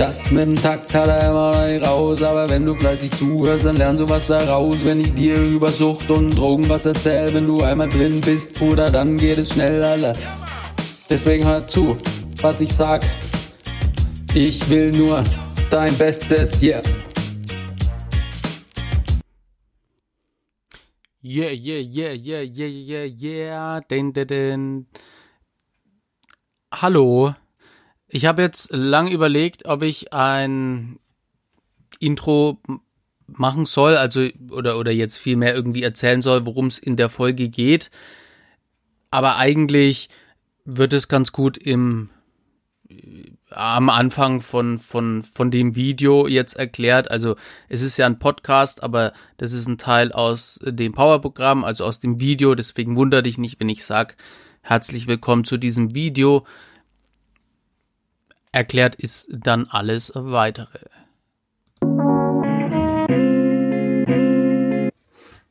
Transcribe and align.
Das 0.00 0.30
mit 0.30 0.46
dem 0.46 0.56
Takt 0.56 0.94
hat 0.94 1.08
er 1.08 1.28
immer 1.28 1.66
nicht 1.66 1.86
raus, 1.86 2.22
aber 2.22 2.48
wenn 2.48 2.64
du 2.64 2.74
fleißig 2.74 3.10
zuhörst, 3.10 3.66
dann 3.66 3.76
lernst 3.76 4.02
du 4.02 4.08
was 4.08 4.28
daraus. 4.28 4.82
Wenn 4.82 5.00
ich 5.00 5.12
dir 5.12 5.34
über 5.38 5.68
Sucht 5.68 6.10
und 6.10 6.30
Drogen 6.30 6.66
was 6.70 6.86
erzähl, 6.86 7.34
wenn 7.34 7.46
du 7.46 7.60
einmal 7.60 7.88
drin 7.88 8.22
bist, 8.22 8.54
Bruder, 8.54 8.90
dann 8.90 9.18
geht 9.18 9.36
es 9.36 9.52
schnell, 9.52 9.82
Alter. 9.82 10.16
Deswegen 11.10 11.46
hör 11.46 11.68
zu, 11.68 11.98
was 12.40 12.62
ich 12.62 12.72
sag. 12.72 13.04
Ich 14.32 14.70
will 14.70 14.90
nur 14.90 15.22
dein 15.68 15.94
Bestes, 15.98 16.62
yeah. 16.62 16.80
Yeah, 21.22 21.52
yeah, 21.52 21.82
yeah, 21.82 22.12
yeah, 22.14 22.40
yeah, 22.40 22.68
yeah, 22.68 23.04
yeah. 23.04 23.80
Den, 23.82 24.14
den, 24.14 24.26
den. 24.26 24.86
Hallo. 26.72 27.34
Ich 28.12 28.26
habe 28.26 28.42
jetzt 28.42 28.72
lang 28.72 29.08
überlegt, 29.08 29.66
ob 29.66 29.82
ich 29.82 30.12
ein 30.12 30.98
Intro 32.00 32.58
machen 33.26 33.66
soll, 33.66 33.96
also 33.96 34.26
oder 34.50 34.78
oder 34.78 34.90
jetzt 34.90 35.16
vielmehr 35.16 35.54
irgendwie 35.54 35.84
erzählen 35.84 36.20
soll, 36.20 36.44
worum 36.44 36.66
es 36.66 36.78
in 36.80 36.96
der 36.96 37.08
Folge 37.08 37.48
geht. 37.48 37.90
Aber 39.12 39.36
eigentlich 39.36 40.08
wird 40.64 40.92
es 40.92 41.06
ganz 41.06 41.30
gut 41.30 41.56
im 41.56 42.10
am 43.50 43.88
Anfang 43.90 44.40
von, 44.40 44.78
von, 44.78 45.22
von 45.22 45.52
dem 45.52 45.76
Video 45.76 46.26
jetzt 46.26 46.54
erklärt. 46.54 47.10
Also 47.10 47.36
es 47.68 47.82
ist 47.82 47.96
ja 47.96 48.06
ein 48.06 48.18
Podcast, 48.18 48.82
aber 48.82 49.12
das 49.36 49.52
ist 49.52 49.68
ein 49.68 49.78
Teil 49.78 50.10
aus 50.10 50.58
dem 50.64 50.92
Powerprogramm, 50.92 51.64
also 51.64 51.84
aus 51.84 52.00
dem 52.00 52.18
Video. 52.20 52.56
Deswegen 52.56 52.96
wundere 52.96 53.22
dich 53.22 53.38
nicht, 53.38 53.60
wenn 53.60 53.68
ich 53.68 53.84
sage, 53.84 54.14
herzlich 54.62 55.06
willkommen 55.06 55.44
zu 55.44 55.56
diesem 55.56 55.94
Video. 55.94 56.44
Erklärt 58.52 58.96
ist 58.96 59.28
dann 59.30 59.68
alles 59.70 60.12
weitere. 60.16 60.80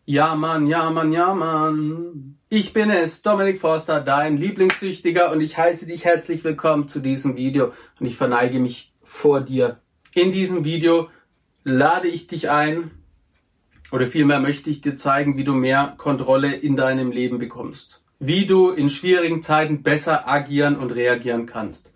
Ja, 0.06 0.36
Mann, 0.36 0.68
ja, 0.68 0.90
Mann, 0.90 1.14
ja, 1.14 1.34
Mann. 1.34 2.36
Ich 2.50 2.74
bin 2.74 2.90
es, 2.90 3.22
Dominik 3.22 3.60
Forster, 3.60 4.02
dein 4.02 4.36
Lieblingssüchtiger 4.36 5.32
und 5.32 5.40
ich 5.40 5.58
heiße 5.58 5.86
dich 5.86 6.04
herzlich 6.04 6.44
willkommen 6.44 6.90
zu 6.90 7.00
diesem 7.00 7.38
Video 7.38 7.72
und 8.02 8.06
ich 8.06 8.18
verneige 8.18 8.60
mich 8.60 8.92
vor 9.02 9.40
dir. 9.40 9.80
In 10.14 10.34
diesem 10.34 10.66
Video 10.66 11.08
lade 11.64 12.10
ich 12.10 12.28
dich 12.28 12.50
ein 12.50 12.92
oder 13.94 14.08
vielmehr 14.08 14.42
möchte 14.42 14.70
ich 14.70 14.82
dir 14.82 14.98
zeigen, 14.98 15.38
wie 15.38 15.46
du 15.46 15.54
mehr 15.54 15.94
Kontrolle 15.98 16.54
in 16.54 16.76
deinem 16.76 17.12
Leben 17.12 17.40
bekommst. 17.40 18.02
Wie 18.20 18.46
du 18.46 18.72
in 18.72 18.90
schwierigen 18.90 19.42
Zeiten 19.42 19.84
besser 19.84 20.28
agieren 20.28 20.76
und 20.76 20.94
reagieren 20.94 21.46
kannst. 21.46 21.94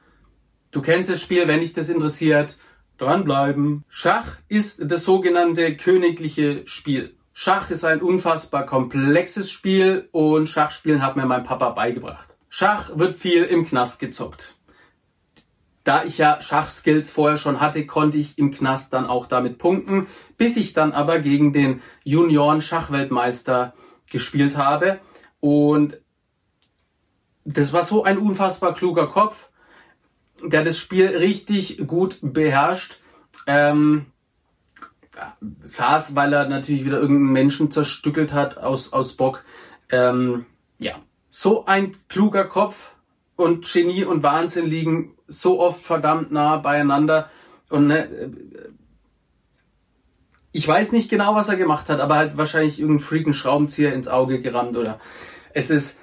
Du 0.73 0.81
kennst 0.81 1.07
das 1.07 1.21
Spiel, 1.21 1.47
wenn 1.47 1.59
dich 1.59 1.73
das 1.73 1.89
interessiert, 1.89 2.57
dranbleiben. 2.97 3.83
Schach 3.89 4.37
ist 4.49 4.91
das 4.91 5.03
sogenannte 5.03 5.77
königliche 5.77 6.67
Spiel. 6.67 7.15
Schach 7.31 7.69
ist 7.69 7.85
ein 7.85 8.01
unfassbar 8.01 8.65
komplexes 8.65 9.51
Spiel 9.51 10.09
und 10.11 10.49
Schachspielen 10.49 11.03
hat 11.03 11.15
mir 11.15 11.27
mein 11.27 11.43
Papa 11.43 11.69
beigebracht. 11.69 12.37
Schach 12.49 12.97
wird 12.97 13.13
viel 13.13 13.43
im 13.43 13.67
Knast 13.67 13.99
gezockt. 13.99 14.55
Da 15.83 16.05
ich 16.05 16.17
ja 16.17 16.41
Schachskills 16.41 17.11
vorher 17.11 17.37
schon 17.37 17.59
hatte, 17.59 17.85
konnte 17.85 18.17
ich 18.17 18.39
im 18.39 18.49
Knast 18.49 18.93
dann 18.93 19.05
auch 19.05 19.27
damit 19.27 19.59
punkten, 19.59 20.07
bis 20.37 20.57
ich 20.57 20.73
dann 20.73 20.91
aber 20.91 21.19
gegen 21.19 21.53
den 21.53 21.83
Junioren 22.03 22.61
Schachweltmeister 22.61 23.75
gespielt 24.09 24.57
habe. 24.57 24.99
Und 25.39 26.01
das 27.45 27.73
war 27.73 27.83
so 27.83 28.03
ein 28.03 28.17
unfassbar 28.17 28.73
kluger 28.73 29.07
Kopf, 29.07 29.49
der 30.41 30.63
das 30.63 30.77
Spiel 30.77 31.07
richtig 31.07 31.85
gut 31.87 32.17
beherrscht. 32.21 32.99
Ähm, 33.45 34.07
saß, 35.63 36.15
weil 36.15 36.33
er 36.33 36.47
natürlich 36.47 36.85
wieder 36.85 36.99
irgendeinen 36.99 37.33
Menschen 37.33 37.71
zerstückelt 37.71 38.33
hat 38.33 38.57
aus, 38.57 38.93
aus 38.93 39.15
Bock. 39.15 39.43
Ähm, 39.89 40.45
ja, 40.79 40.95
so 41.29 41.65
ein 41.65 41.95
kluger 42.09 42.45
Kopf 42.45 42.95
und 43.35 43.65
Genie 43.71 44.05
und 44.05 44.23
Wahnsinn 44.23 44.67
liegen 44.67 45.15
so 45.27 45.59
oft 45.59 45.83
verdammt 45.83 46.31
nah 46.31 46.57
beieinander. 46.57 47.29
Und 47.69 47.87
ne, 47.87 48.33
ich 50.51 50.67
weiß 50.67 50.91
nicht 50.91 51.09
genau, 51.09 51.35
was 51.35 51.49
er 51.49 51.55
gemacht 51.55 51.89
hat, 51.89 51.99
aber 51.99 52.15
halt 52.15 52.37
wahrscheinlich 52.37 52.79
irgendeinen 52.79 53.05
freaken 53.05 53.33
Schraubenzieher 53.33 53.93
ins 53.93 54.07
Auge 54.07 54.41
gerammt 54.41 54.77
oder 54.77 54.99
es 55.53 55.69
ist, 55.69 55.99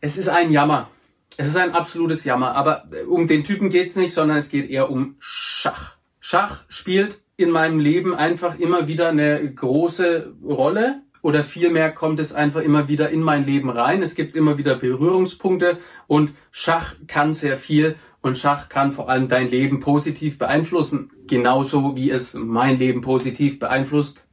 es 0.00 0.18
ist 0.18 0.28
ein 0.28 0.52
Jammer. 0.52 0.90
Es 1.36 1.48
ist 1.48 1.56
ein 1.56 1.72
absolutes 1.72 2.24
Jammer. 2.24 2.54
Aber 2.54 2.84
um 3.08 3.26
den 3.26 3.44
Typen 3.44 3.70
geht's 3.70 3.96
nicht, 3.96 4.12
sondern 4.12 4.38
es 4.38 4.48
geht 4.48 4.70
eher 4.70 4.90
um 4.90 5.16
Schach. 5.18 5.96
Schach 6.20 6.64
spielt 6.68 7.20
in 7.36 7.50
meinem 7.50 7.78
Leben 7.78 8.14
einfach 8.14 8.58
immer 8.58 8.88
wieder 8.88 9.08
eine 9.08 9.52
große 9.52 10.34
Rolle 10.42 11.02
oder 11.22 11.44
vielmehr 11.44 11.92
kommt 11.92 12.20
es 12.20 12.32
einfach 12.32 12.62
immer 12.62 12.88
wieder 12.88 13.10
in 13.10 13.20
mein 13.20 13.44
Leben 13.44 13.68
rein. 13.68 14.02
Es 14.02 14.14
gibt 14.14 14.36
immer 14.36 14.58
wieder 14.58 14.76
Berührungspunkte 14.76 15.78
und 16.06 16.32
Schach 16.50 16.94
kann 17.06 17.34
sehr 17.34 17.56
viel 17.56 17.96
und 18.22 18.38
Schach 18.38 18.68
kann 18.68 18.92
vor 18.92 19.08
allem 19.10 19.28
dein 19.28 19.50
Leben 19.50 19.80
positiv 19.80 20.38
beeinflussen. 20.38 21.10
Genauso 21.26 21.96
wie 21.96 22.10
es 22.10 22.34
mein 22.34 22.78
Leben 22.78 23.02
positiv 23.02 23.58
beeinflusst 23.58 24.25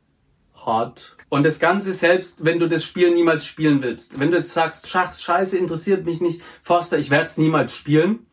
hat. 0.66 1.18
Und 1.30 1.46
das 1.46 1.60
Ganze 1.60 1.94
selbst, 1.94 2.46
wenn 2.46 2.60
du 2.60 2.68
das 2.68 2.84
Spiel 2.84 3.14
niemals 3.14 3.46
spielen 3.46 3.82
willst. 3.82 4.20
Wenn 4.20 4.32
du 4.32 4.38
jetzt 4.38 4.54
sagst, 4.54 4.90
Schach, 4.90 5.14
scheiße, 5.14 5.58
interessiert 5.58 6.06
mich 6.06 6.22
nicht, 6.22 6.42
Forster, 6.62 6.98
ich 6.98 7.10
werde 7.10 7.26
es 7.26 7.38
niemals 7.38 7.76
spielen. 7.76 8.28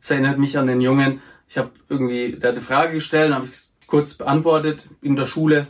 Das 0.00 0.10
erinnert 0.10 0.38
mich 0.38 0.56
an 0.56 0.66
den 0.66 0.80
Jungen. 0.80 1.20
Ich 1.48 1.58
habe 1.58 1.70
irgendwie, 1.88 2.32
der 2.32 2.50
hat 2.50 2.56
eine 2.56 2.64
Frage 2.64 2.94
gestellt, 2.94 3.34
habe 3.34 3.46
ich 3.46 3.58
kurz 3.86 4.14
beantwortet 4.14 4.88
in 5.02 5.16
der 5.16 5.26
Schule. 5.26 5.68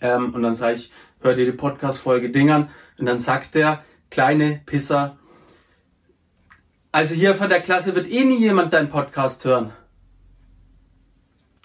Ähm, 0.00 0.34
und 0.34 0.42
dann 0.42 0.54
sage 0.54 0.74
ich, 0.74 0.92
hör 1.20 1.34
dir 1.34 1.46
die 1.46 1.52
Podcast-Folge 1.52 2.30
Dingern. 2.30 2.70
Und 2.98 3.06
dann 3.06 3.18
sagt 3.18 3.54
der 3.54 3.84
kleine 4.10 4.60
Pisser, 4.66 5.18
also 6.90 7.14
hier 7.14 7.34
von 7.34 7.48
der 7.48 7.60
Klasse 7.60 7.94
wird 7.94 8.10
eh 8.10 8.24
nie 8.24 8.38
jemand 8.38 8.72
deinen 8.72 8.88
Podcast 8.88 9.44
hören. 9.44 9.72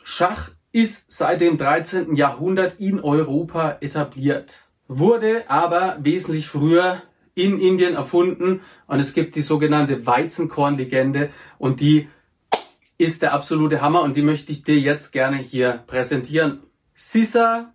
Schach 0.03 0.51
ist 0.73 1.11
seit 1.11 1.39
dem 1.39 1.57
13. 1.57 2.15
Jahrhundert 2.15 2.79
in 2.79 2.99
Europa 2.99 3.77
etabliert, 3.79 4.67
wurde 4.87 5.49
aber 5.49 5.97
wesentlich 6.01 6.47
früher 6.47 7.01
in 7.35 7.59
Indien 7.59 7.93
erfunden 7.93 8.61
und 8.87 8.99
es 8.99 9.13
gibt 9.13 9.35
die 9.35 9.41
sogenannte 9.41 10.05
Weizenkorn-Legende 10.05 11.29
und 11.57 11.79
die 11.79 12.09
ist 12.97 13.21
der 13.21 13.33
absolute 13.33 13.81
Hammer 13.81 14.01
und 14.01 14.17
die 14.17 14.21
möchte 14.23 14.51
ich 14.51 14.63
dir 14.63 14.79
jetzt 14.79 15.11
gerne 15.11 15.37
hier 15.37 15.83
präsentieren. 15.87 16.63
Sisa 16.95 17.73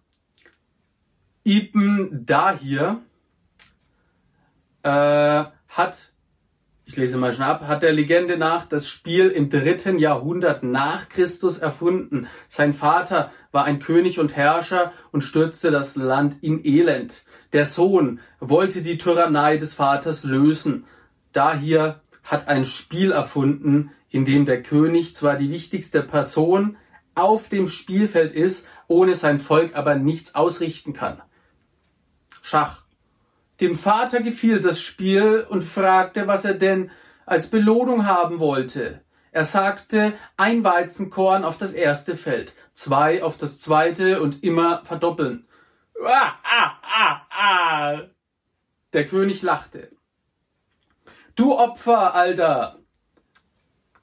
Ibn 1.45 2.25
Dahir 2.27 3.01
äh, 4.83 5.45
hat, 5.69 6.13
ich 6.89 6.97
lese 6.97 7.19
mal 7.19 7.35
schnell 7.35 7.49
ab, 7.49 7.67
hat 7.67 7.83
der 7.83 7.93
Legende 7.93 8.39
nach 8.39 8.65
das 8.65 8.89
Spiel 8.89 9.29
im 9.29 9.51
dritten 9.51 9.99
Jahrhundert 9.99 10.63
nach 10.63 11.11
Christus 11.11 11.59
erfunden. 11.59 12.29
Sein 12.49 12.73
Vater 12.73 13.31
war 13.53 13.65
ein 13.67 13.79
König 13.79 14.19
und 14.19 14.35
Herrscher 14.35 14.93
und 15.13 15.21
stürzte 15.21 15.71
das 15.71 15.97
Land 15.97 16.43
in 16.43 16.65
Elend. 16.65 17.25
Der 17.53 17.67
Sohn 17.67 18.21
wollte 18.41 18.81
die 18.81 18.97
Tyrannei 18.97 19.59
des 19.59 19.75
Vaters 19.75 20.25
lösen. 20.25 20.87
Dahir 21.33 22.01
hat 22.25 22.49
ein 22.49 22.65
Spiel 22.65 23.13
erfunden, 23.13 23.91
in 24.09 24.25
dem 24.25 24.47
der 24.47 24.63
König 24.63 25.15
zwar 25.15 25.37
die 25.37 25.51
wichtigste 25.51 26.03
Person 26.03 26.79
auf 27.15 27.51
dem 27.51 27.69
Spielfeld 27.69 28.33
ist, 28.33 28.67
ohne 28.87 29.15
sein 29.15 29.39
Volk 29.39 29.77
aber 29.77 29.97
nichts 29.97 30.35
ausrichten 30.35 30.95
kann. 30.95 31.21
Schach. 32.41 32.88
Dem 33.61 33.77
Vater 33.77 34.21
gefiel 34.21 34.61
das 34.61 34.81
Spiel 34.81 35.47
und 35.49 35.65
fragte, 35.65 36.27
was 36.27 36.45
er 36.45 36.55
denn 36.55 36.91
als 37.27 37.49
Belohnung 37.49 38.07
haben 38.07 38.39
wollte. 38.39 39.03
Er 39.33 39.45
sagte, 39.45 40.15
ein 40.37 40.65
Weizenkorn 40.65 41.45
auf 41.45 41.59
das 41.59 41.73
erste 41.73 42.17
Feld, 42.17 42.55
zwei 42.73 43.23
auf 43.23 43.37
das 43.37 43.59
zweite 43.59 44.23
und 44.23 44.43
immer 44.43 44.85
verdoppeln. 44.85 45.47
Ah, 46.05 46.33
ah, 46.43 47.27
ah. 47.31 48.03
Der 48.93 49.07
König 49.07 49.43
lachte. 49.43 49.91
Du 51.35 51.57
Opfer, 51.57 52.15
Alter! 52.15 52.79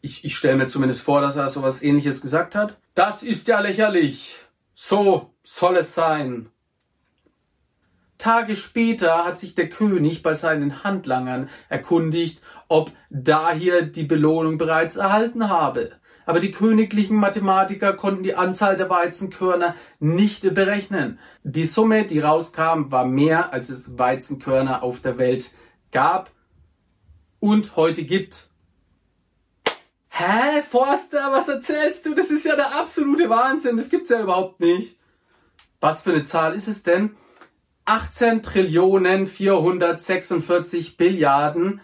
Ich, 0.02 0.24
ich 0.24 0.36
stelle 0.36 0.58
mir 0.58 0.68
zumindest 0.68 1.02
vor, 1.02 1.22
dass 1.22 1.36
er 1.36 1.50
sowas 1.50 1.82
ähnliches 1.82 2.22
gesagt 2.22 2.54
hat. 2.54 2.80
Das 2.94 3.24
ist 3.24 3.48
ja 3.48 3.60
lächerlich. 3.60 4.38
So 4.76 5.34
soll 5.44 5.78
es 5.78 5.96
sein. 5.96 6.52
Tage 8.18 8.56
später 8.56 9.26
hat 9.26 9.38
sich 9.38 9.56
der 9.56 9.70
König 9.70 10.24
bei 10.24 10.34
seinen 10.34 10.84
Handlangern 10.84 11.50
erkundigt, 11.70 12.42
ob 12.68 12.92
da 13.10 13.52
hier 13.52 13.82
die 13.82 14.04
Belohnung 14.04 14.58
bereits 14.58 14.96
erhalten 14.96 15.50
habe. 15.50 15.92
Aber 16.26 16.40
die 16.40 16.52
königlichen 16.52 17.18
Mathematiker 17.18 17.94
konnten 17.94 18.24
die 18.24 18.36
Anzahl 18.36 18.78
der 18.78 18.90
Weizenkörner 18.90 19.76
nicht 20.00 20.42
berechnen. 20.56 21.20
Die 21.44 21.66
Summe, 21.66 22.06
die 22.06 22.20
rauskam, 22.20 22.92
war 22.92 23.06
mehr, 23.06 23.54
als 23.54 23.70
es 23.70 24.00
Weizenkörner 24.00 24.82
auf 24.82 25.02
der 25.02 25.18
Welt 25.18 25.52
gab 25.92 26.32
und 27.40 27.76
heute 27.76 28.06
gibt. 28.06 28.50
Hä, 30.10 30.64
Forster, 30.68 31.32
was 31.32 31.48
erzählst 31.48 32.06
du? 32.06 32.16
Das 32.16 32.32
ist 32.32 32.46
ja 32.46 32.56
der 32.56 32.74
absolute 32.74 33.30
Wahnsinn. 33.30 33.78
Das 33.78 33.90
gibt's 33.90 34.10
ja 34.10 34.22
überhaupt 34.22 34.62
nicht. 34.62 34.98
Was 35.82 36.02
für 36.02 36.12
eine 36.12 36.24
Zahl 36.24 36.56
ist 36.56 36.68
es 36.68 36.84
denn? 36.84 37.16
18 37.86 38.42
Trillionen 38.42 39.28
446 39.28 40.98
Billiarden 40.98 41.82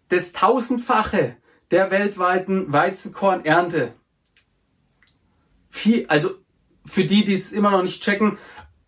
Das 0.09 0.33
tausendfache 0.33 1.37
der 1.71 1.91
weltweiten 1.91 2.73
Weizenkornernte. 2.73 3.95
Viel, 5.71 6.07
also 6.09 6.31
für 6.85 7.05
die, 7.05 7.25
die 7.25 7.35
es 7.35 7.53
immer 7.53 7.71
noch 7.71 7.83
nicht 7.83 8.03
checken, 8.03 8.39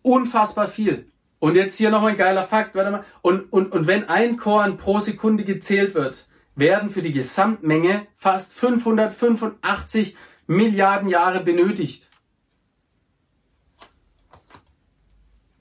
unfassbar 0.01 0.67
viel. 0.67 1.11
Und 1.39 1.55
jetzt 1.55 1.77
hier 1.77 1.89
noch 1.89 2.03
ein 2.03 2.17
geiler 2.17 2.43
Fakt, 2.43 2.75
warte 2.75 2.91
mal. 2.91 3.05
Und, 3.21 3.51
und, 3.51 3.71
und 3.71 3.87
wenn 3.87 4.09
ein 4.09 4.37
Korn 4.37 4.77
pro 4.77 4.99
Sekunde 4.99 5.43
gezählt 5.43 5.95
wird, 5.95 6.27
werden 6.55 6.89
für 6.89 7.01
die 7.01 7.11
Gesamtmenge 7.11 8.07
fast 8.15 8.53
585 8.53 10.15
Milliarden 10.47 11.07
Jahre 11.07 11.39
benötigt. 11.39 12.09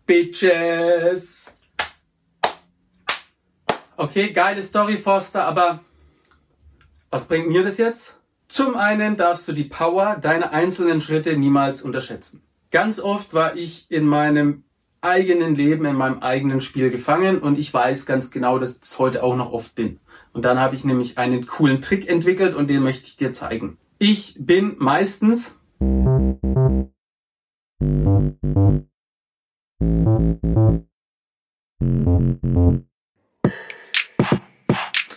Bitches. 0.04 1.54
Okay, 3.96 4.32
geile 4.32 4.62
Story, 4.62 4.96
Foster, 4.96 5.44
aber 5.44 5.84
was 7.10 7.26
bringt 7.26 7.48
mir 7.48 7.64
das 7.64 7.76
jetzt? 7.78 8.20
Zum 8.48 8.76
einen 8.76 9.16
darfst 9.16 9.46
du 9.48 9.52
die 9.52 9.64
Power 9.64 10.16
deiner 10.20 10.52
einzelnen 10.52 11.00
Schritte 11.00 11.36
niemals 11.36 11.82
unterschätzen. 11.82 12.42
Ganz 12.70 13.00
oft 13.00 13.34
war 13.34 13.56
ich 13.56 13.86
in 13.90 14.04
meinem 14.04 14.64
eigenen 15.00 15.54
Leben, 15.56 15.84
in 15.86 15.96
meinem 15.96 16.20
eigenen 16.20 16.60
Spiel 16.60 16.90
gefangen 16.90 17.40
und 17.40 17.58
ich 17.58 17.72
weiß 17.72 18.06
ganz 18.06 18.30
genau, 18.30 18.58
dass 18.58 18.74
ich 18.74 18.80
das 18.80 18.98
heute 18.98 19.22
auch 19.22 19.36
noch 19.36 19.52
oft 19.52 19.74
bin. 19.74 19.98
Und 20.32 20.44
dann 20.44 20.60
habe 20.60 20.76
ich 20.76 20.84
nämlich 20.84 21.18
einen 21.18 21.46
coolen 21.46 21.80
Trick 21.80 22.08
entwickelt 22.08 22.54
und 22.54 22.70
den 22.70 22.82
möchte 22.82 23.06
ich 23.06 23.16
dir 23.16 23.32
zeigen. 23.32 23.78
Ich 23.98 24.36
bin 24.38 24.76
meistens 24.78 25.58